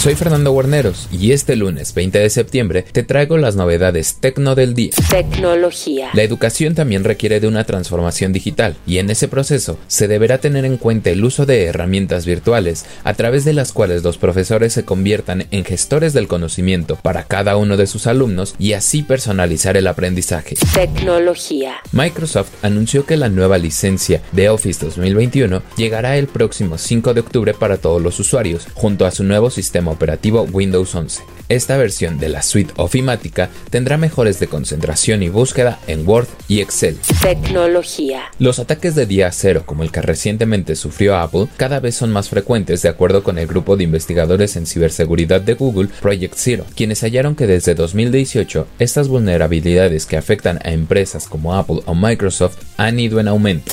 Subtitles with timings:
[0.00, 4.72] Soy Fernando Guarneros y este lunes 20 de septiembre te traigo las novedades tecno del
[4.72, 4.92] día.
[5.10, 6.08] Tecnología.
[6.14, 10.64] La educación también requiere de una transformación digital y en ese proceso se deberá tener
[10.64, 14.86] en cuenta el uso de herramientas virtuales a través de las cuales los profesores se
[14.86, 19.86] conviertan en gestores del conocimiento para cada uno de sus alumnos y así personalizar el
[19.86, 20.56] aprendizaje.
[20.72, 21.74] Tecnología.
[21.92, 27.52] Microsoft anunció que la nueva licencia de Office 2021 llegará el próximo 5 de octubre
[27.52, 31.22] para todos los usuarios, junto a su nuevo sistema operativo Windows 11.
[31.50, 36.60] Esta versión de la suite ofimática tendrá mejores de concentración y búsqueda en Word y
[36.60, 36.96] Excel.
[37.22, 38.22] Tecnología.
[38.38, 42.28] Los ataques de día cero, como el que recientemente sufrió Apple, cada vez son más
[42.28, 47.02] frecuentes de acuerdo con el grupo de investigadores en ciberseguridad de Google, Project Zero, quienes
[47.02, 53.00] hallaron que desde 2018 estas vulnerabilidades que afectan a empresas como Apple o Microsoft han
[53.00, 53.72] ido en aumento.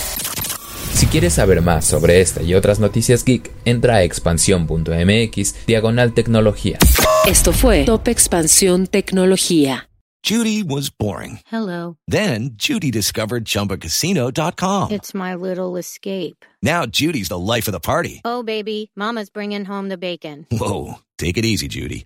[0.98, 6.80] Si quieres saber más sobre esta y otras noticias geek, entra a expansión.mx diagonal tecnología.
[7.28, 9.90] Esto fue Top Expansión Tecnología.
[10.28, 11.40] Judy was boring.
[11.52, 11.98] Hello.
[12.08, 14.90] Then Judy discovered ChumbaCasino.com.
[14.92, 16.44] It's my little escape.
[16.64, 18.22] Now Judy's the life of the party.
[18.26, 20.48] Oh, baby, Mama's bringing home the bacon.
[20.50, 22.06] Whoa, take it easy, Judy.